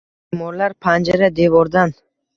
[0.35, 1.97] Bemorlar panjara-devordan...